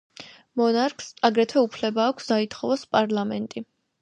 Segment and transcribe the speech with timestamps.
[0.61, 3.67] მონარქს აგრეთვე უფლება აქვს დაითხოვოს პარლამენტი.